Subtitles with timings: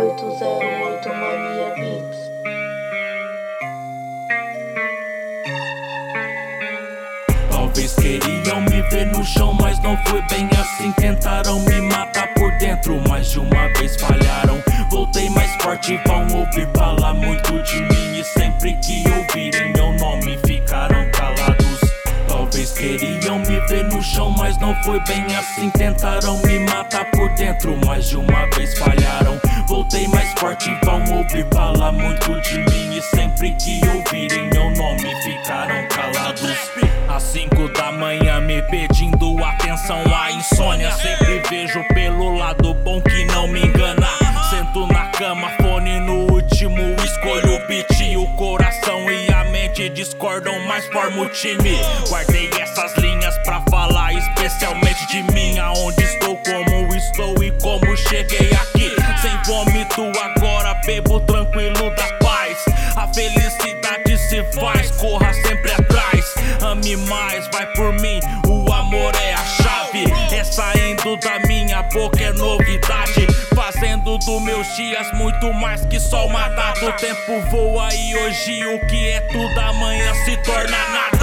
[0.00, 2.16] 808 Mania Mix.
[7.50, 10.90] Talvez queriam me ver no chão, mas não foi bem assim.
[10.92, 14.62] Tentaram me matar por dentro, mais de uma vez falharam.
[14.90, 18.18] Voltei mais forte, vão ouvir falar muito de mim.
[18.18, 21.80] E sempre que ouvirem meu nome, ficaram calados.
[22.26, 25.68] Talvez queriam me ver no chão, mas não foi bem assim.
[25.68, 29.38] Tentaram me matar por dentro, mais de uma vez falharam.
[29.80, 32.98] Voltei mais forte, vão ouvir falar muito de mim.
[32.98, 36.50] E sempre que ouvirem meu nome, ficaram calados.
[37.08, 40.92] Às cinco da manhã, me pedindo atenção, a insônia.
[40.92, 44.06] Sempre vejo pelo lado bom que não me engana.
[44.50, 47.88] Sento na cama, fone no último, escolho o beat.
[48.18, 51.78] O coração e a mente discordam, mas formo o time.
[52.06, 52.92] Guardei essas
[59.70, 62.58] Sem vômito, agora bebo tranquilo da paz.
[62.96, 66.34] A felicidade se faz, corra sempre atrás.
[66.60, 70.04] Ame mais, vai por mim, o amor é a chave.
[70.32, 73.26] É saindo da minha boca, é novidade.
[73.54, 76.86] Fazendo dos meus dias muito mais que só uma data.
[76.86, 81.19] O tempo voa e hoje o que é tudo amanhã se torna nada.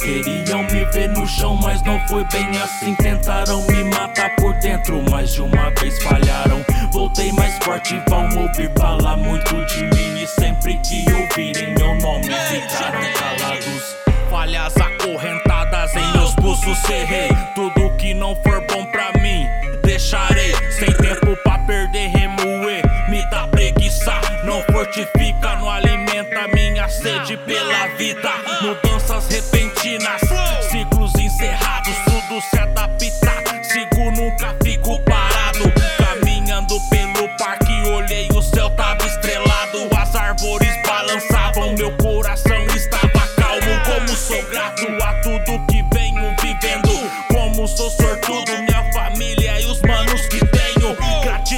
[0.00, 2.94] Queriam me ver no chão, mas não foi bem assim.
[2.96, 6.64] Tentaram me matar por dentro, mais de uma vez falharam.
[6.92, 10.22] Voltei mais forte, vão ouvir falar muito de mim.
[10.22, 13.96] E sempre que ouvirem meu nome, ficaram calados.
[14.28, 17.30] Falhas acorrentadas em meus pulsos, cerrei.
[17.54, 19.46] Tudo que não for bom pra mim,
[19.84, 20.54] deixarei.
[20.70, 22.82] Sem tempo pra perder, remoer.
[23.08, 28.30] Me dá preguiça, não fortifica, não alimenta minha sede pela vida.
[28.62, 28.89] Mudanças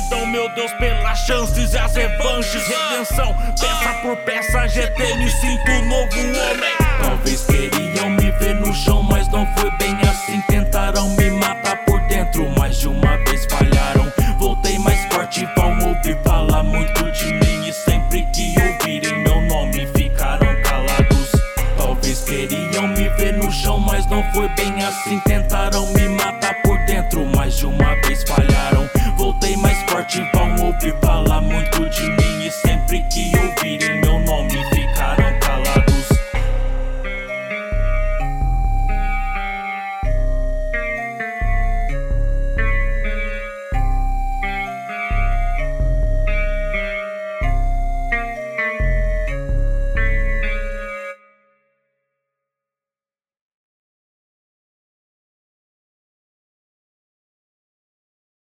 [0.02, 2.66] Gratidão, meu Deus, pelas chances e as revanches.
[2.66, 6.76] Redenção, peça por peça, GT, me sinto novo homem.
[7.00, 10.40] Talvez queriam me ver no chão, mas não foi bem assim.
[10.48, 14.12] Tentaram me matar por dentro, mais de uma vez falharam.
[14.38, 17.68] Voltei mais forte, vão ouvir falar muito de mim.
[17.68, 21.32] E sempre que ouvirem meu nome, ficaram calados.
[21.76, 25.20] Talvez queriam me ver no chão, mas não foi bem assim.
[25.20, 26.08] Tentaram me